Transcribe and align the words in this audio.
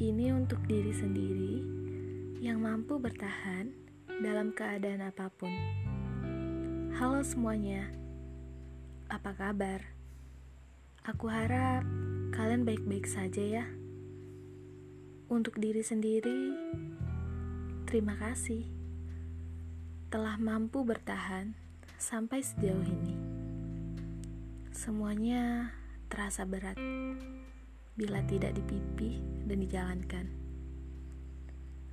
Ini 0.00 0.32
untuk 0.32 0.64
diri 0.64 0.96
sendiri 0.96 1.60
yang 2.40 2.64
mampu 2.64 2.96
bertahan 2.96 3.68
dalam 4.24 4.48
keadaan 4.48 5.04
apa 5.04 5.28
pun. 5.28 5.52
Halo 6.96 7.20
semuanya, 7.20 7.84
apa 9.12 9.36
kabar? 9.36 9.84
Aku 11.04 11.28
harap 11.28 11.84
kalian 12.32 12.64
baik-baik 12.64 13.04
saja 13.04 13.60
ya. 13.60 13.68
Untuk 15.28 15.60
diri 15.60 15.84
sendiri, 15.84 16.56
terima 17.84 18.16
kasih 18.16 18.64
telah 20.08 20.40
mampu 20.40 20.80
bertahan 20.80 21.52
sampai 22.00 22.40
sejauh 22.40 22.88
ini. 22.88 23.20
Semuanya 24.72 25.76
terasa 26.08 26.48
berat 26.48 26.80
bila 28.00 28.24
tidak 28.24 28.56
dipipih 28.56 29.20
dan 29.44 29.60
dijalankan. 29.60 30.26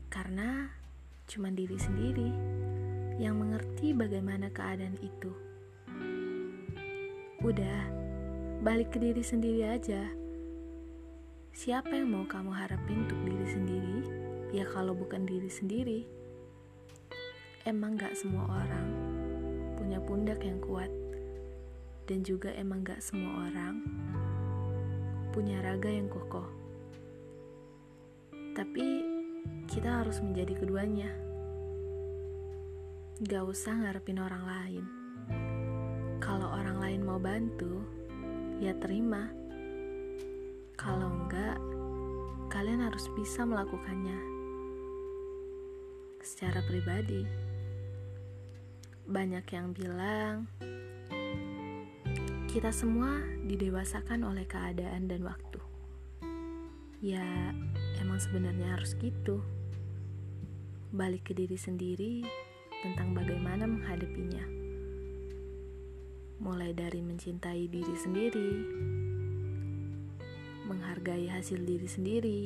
Karena 0.07 0.71
cuma 1.27 1.51
diri 1.51 1.75
sendiri 1.75 2.31
yang 3.19 3.35
mengerti 3.35 3.91
bagaimana 3.91 4.47
keadaan 4.47 4.95
itu. 5.03 5.35
Udah, 7.43 7.91
balik 8.63 8.95
ke 8.95 9.03
diri 9.03 9.19
sendiri 9.19 9.67
aja. 9.67 10.07
Siapa 11.51 11.91
yang 11.91 12.15
mau 12.15 12.23
kamu 12.23 12.55
harapin 12.55 13.03
untuk 13.03 13.19
diri 13.27 13.47
sendiri? 13.51 13.97
Ya 14.55 14.63
kalau 14.63 14.95
bukan 14.95 15.27
diri 15.27 15.51
sendiri. 15.51 16.07
Emang 17.67 17.99
gak 17.99 18.15
semua 18.15 18.47
orang 18.63 18.87
punya 19.75 19.99
pundak 19.99 20.39
yang 20.39 20.63
kuat. 20.63 20.87
Dan 22.07 22.23
juga 22.23 22.47
emang 22.55 22.87
gak 22.87 23.03
semua 23.03 23.51
orang 23.51 23.83
punya 25.37 25.61
raga 25.61 25.85
yang 25.85 26.09
kokoh. 26.09 26.49
Tapi 28.57 29.05
kita 29.69 30.01
harus 30.01 30.17
menjadi 30.17 30.57
keduanya. 30.57 31.13
Gak 33.21 33.45
usah 33.45 33.77
ngarepin 33.77 34.17
orang 34.17 34.43
lain. 34.49 34.85
Kalau 36.17 36.49
orang 36.57 36.81
lain 36.81 37.05
mau 37.05 37.21
bantu, 37.21 37.85
ya 38.57 38.73
terima. 38.81 39.29
Kalau 40.73 41.05
enggak, 41.05 41.61
kalian 42.49 42.81
harus 42.81 43.05
bisa 43.13 43.45
melakukannya 43.45 44.17
secara 46.25 46.65
pribadi. 46.65 47.21
Banyak 49.05 49.45
yang 49.53 49.69
bilang 49.69 50.49
kita 52.57 52.73
semua 52.73 53.21
didewasakan 53.45 54.25
oleh 54.25 54.41
keadaan 54.49 55.05
dan 55.05 55.21
waktu. 55.21 55.61
Ya, 57.05 57.53
emang 58.01 58.17
sebenarnya 58.17 58.73
harus 58.73 58.97
gitu 58.97 59.45
balik 60.89 61.29
ke 61.29 61.37
diri 61.37 61.53
sendiri 61.53 62.25
tentang 62.81 63.13
bagaimana 63.13 63.69
menghadapinya. 63.69 64.41
Mulai 66.41 66.73
dari 66.73 66.97
mencintai 67.05 67.69
diri 67.69 67.93
sendiri, 67.93 68.51
menghargai 70.65 71.29
hasil 71.29 71.61
diri 71.61 71.85
sendiri, 71.85 72.41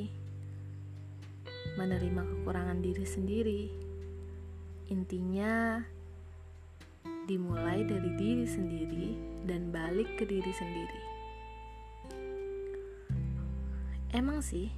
menerima 1.80 2.20
kekurangan 2.20 2.84
diri 2.84 3.06
sendiri. 3.08 3.62
Intinya, 4.92 5.80
dimulai 7.26 7.86
dari 7.86 8.10
diri 8.18 8.46
sendiri 8.46 9.06
dan 9.46 9.70
balik 9.70 10.08
ke 10.18 10.24
diri 10.26 10.52
sendiri. 10.54 11.00
Emang 14.12 14.44
sih, 14.44 14.68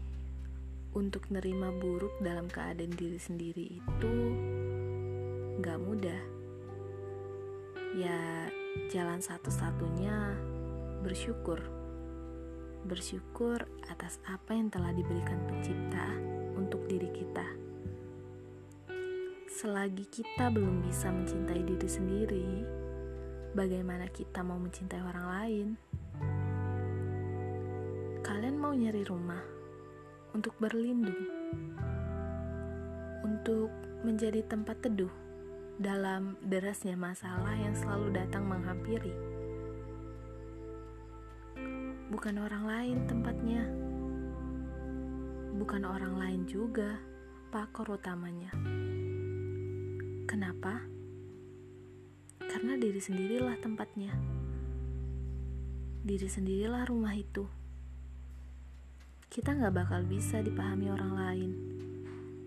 untuk 0.94 1.27
nerima 1.27 1.75
buruk 1.75 2.15
dalam 2.22 2.47
keadaan 2.47 2.94
diri 2.94 3.19
sendiri 3.19 3.66
itu 3.82 4.15
gak 5.59 5.78
mudah. 5.82 6.22
Ya, 7.99 8.47
jalan 8.94 9.19
satu-satunya 9.19 10.38
bersyukur. 11.03 11.59
Bersyukur 12.87 13.66
atas 13.91 14.22
apa 14.31 14.55
yang 14.55 14.71
telah 14.71 14.94
diberikan 14.94 15.38
pencipta 15.50 16.06
untuk 16.55 16.87
diri 16.87 17.11
kita. 17.11 17.47
Selagi 19.54 20.10
kita 20.10 20.50
belum 20.50 20.82
bisa 20.82 21.15
mencintai 21.15 21.62
diri 21.62 21.87
sendiri, 21.87 22.48
bagaimana 23.54 24.10
kita 24.10 24.42
mau 24.42 24.59
mencintai 24.59 24.98
orang 24.98 25.26
lain? 25.31 25.69
Kalian 28.26 28.59
mau 28.59 28.75
nyari 28.75 29.06
rumah? 29.06 29.54
untuk 30.34 30.50
berlindung, 30.59 31.31
untuk 33.22 33.70
menjadi 34.03 34.43
tempat 34.50 34.82
teduh 34.82 35.10
dalam 35.78 36.34
derasnya 36.43 36.98
masalah 36.98 37.54
yang 37.54 37.70
selalu 37.78 38.10
datang 38.10 38.43
menghampiri. 38.43 39.14
Bukan 42.10 42.34
orang 42.43 42.64
lain 42.66 42.98
tempatnya, 43.06 43.62
bukan 45.54 45.87
orang 45.87 46.19
lain 46.19 46.43
juga 46.50 46.98
pakor 47.54 47.94
utamanya. 47.94 48.50
Kenapa? 50.25 50.85
Karena 52.41 52.77
diri 52.77 53.01
sendirilah 53.01 53.57
tempatnya. 53.61 54.12
Diri 56.05 56.29
sendirilah 56.29 56.85
rumah 56.89 57.17
itu 57.17 57.65
kita 59.35 59.51
nggak 59.51 59.75
bakal 59.75 60.07
bisa 60.07 60.39
dipahami 60.47 60.95
orang 60.95 61.12
lain, 61.19 61.51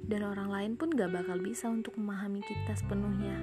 dan 0.07 0.23
orang 0.23 0.47
lain 0.47 0.71
pun 0.79 0.87
gak 0.95 1.11
bakal 1.11 1.35
bisa 1.35 1.67
untuk 1.67 1.99
memahami 1.99 2.39
kita 2.39 2.79
sepenuhnya. 2.79 3.35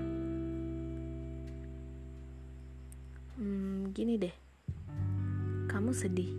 Hmm, 3.37 3.93
gini 3.93 4.17
deh, 4.17 4.33
kamu 5.69 5.93
sedih, 5.93 6.33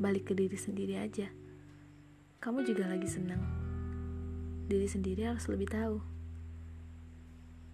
balik 0.00 0.32
ke 0.32 0.32
diri 0.32 0.56
sendiri 0.56 0.96
aja. 0.96 1.28
Kamu 2.40 2.64
juga 2.64 2.88
lagi 2.88 3.04
senang, 3.04 3.44
diri 4.64 4.88
sendiri 4.88 5.28
harus 5.28 5.44
lebih 5.44 5.68
tahu. 5.68 6.13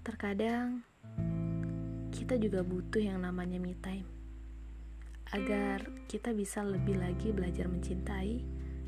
Terkadang 0.01 0.81
kita 2.09 2.41
juga 2.41 2.65
butuh 2.65 3.05
yang 3.05 3.21
namanya 3.21 3.61
me 3.61 3.77
time 3.85 4.09
agar 5.37 5.85
kita 6.09 6.33
bisa 6.33 6.65
lebih 6.65 6.97
lagi 6.97 7.31
belajar 7.37 7.69
mencintai 7.69 8.41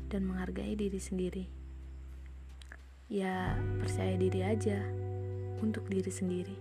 dan 0.09 0.25
menghargai 0.25 0.73
diri 0.73 0.97
sendiri. 0.97 1.45
Ya, 3.13 3.53
percaya 3.77 4.17
diri 4.17 4.41
aja 4.41 4.81
untuk 5.61 5.85
diri 5.85 6.09
sendiri. 6.09 6.57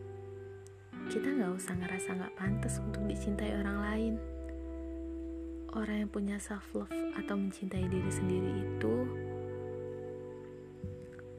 Kita 1.08 1.32
nggak 1.32 1.56
usah 1.56 1.72
ngerasa 1.72 2.08
nggak 2.12 2.36
pantas 2.36 2.76
untuk 2.78 3.08
dicintai 3.08 3.56
orang 3.56 3.78
lain. 3.80 4.14
Orang 5.72 5.96
yang 6.04 6.10
punya 6.12 6.36
self 6.36 6.68
love 6.76 6.92
atau 7.16 7.40
mencintai 7.40 7.88
diri 7.88 8.12
sendiri 8.12 8.52
itu 8.68 8.94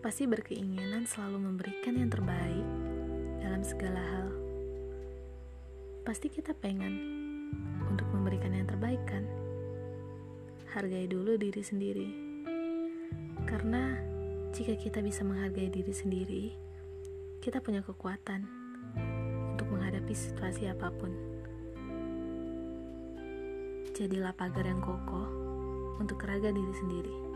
pasti 0.02 0.28
berkeinginan 0.28 1.08
selalu 1.08 1.48
memberikan 1.48 1.96
yang 1.96 2.12
terbaik 2.12 2.83
dalam 3.54 3.70
segala 3.70 4.02
hal. 4.02 4.34
Pasti 6.02 6.26
kita 6.26 6.58
pengen 6.58 6.90
untuk 7.86 8.10
memberikan 8.10 8.50
yang 8.50 8.66
terbaik 8.66 8.98
kan? 9.06 9.22
Hargai 10.74 11.06
dulu 11.06 11.38
diri 11.38 11.62
sendiri. 11.62 12.10
Karena 13.46 13.94
jika 14.58 14.74
kita 14.74 15.06
bisa 15.06 15.22
menghargai 15.22 15.70
diri 15.70 15.94
sendiri, 15.94 16.46
kita 17.46 17.62
punya 17.62 17.86
kekuatan 17.86 18.42
untuk 19.54 19.70
menghadapi 19.70 20.18
situasi 20.18 20.74
apa 20.74 20.90
pun. 20.90 21.14
Jadilah 23.94 24.34
pagar 24.34 24.66
yang 24.66 24.82
kokoh 24.82 25.30
untuk 26.02 26.26
raga 26.26 26.50
diri 26.50 26.74
sendiri. 26.74 27.33